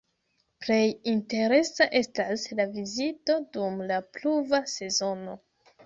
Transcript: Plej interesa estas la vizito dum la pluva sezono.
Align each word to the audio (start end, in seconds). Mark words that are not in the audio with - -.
Plej 0.63 0.87
interesa 1.11 1.87
estas 2.01 2.47
la 2.63 2.67
vizito 2.79 3.39
dum 3.59 3.79
la 3.93 4.03
pluva 4.19 4.67
sezono. 4.77 5.43